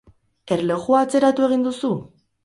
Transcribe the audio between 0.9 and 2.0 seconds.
atzeratu egin duzu?